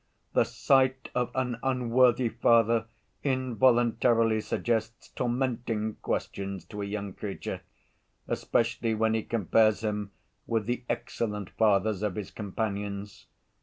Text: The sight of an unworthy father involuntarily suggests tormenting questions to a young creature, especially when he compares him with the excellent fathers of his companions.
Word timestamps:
The 0.33 0.45
sight 0.45 1.09
of 1.13 1.29
an 1.35 1.59
unworthy 1.61 2.27
father 2.29 2.87
involuntarily 3.23 4.41
suggests 4.41 5.09
tormenting 5.09 5.97
questions 6.01 6.65
to 6.69 6.81
a 6.81 6.85
young 6.85 7.13
creature, 7.13 7.61
especially 8.27 8.95
when 8.95 9.13
he 9.13 9.21
compares 9.21 9.81
him 9.83 10.09
with 10.47 10.65
the 10.65 10.83
excellent 10.89 11.51
fathers 11.51 12.01
of 12.01 12.15
his 12.15 12.31
companions. 12.31 13.27